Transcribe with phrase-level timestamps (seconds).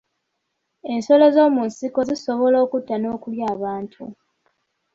[0.93, 4.03] Ensolo z'omu nsiko zisobola okutta n'okulya abantu.